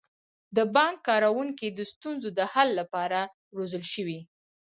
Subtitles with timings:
[0.55, 3.19] د بانک کارکوونکي د ستونزو د حل لپاره
[3.57, 4.19] روزل شوي.